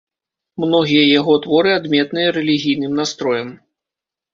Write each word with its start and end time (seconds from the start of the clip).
Многія 0.65 1.03
яго 1.19 1.37
творы 1.45 1.75
адметныя 1.83 2.27
рэлігійным 2.41 3.01
настроем. 3.05 3.59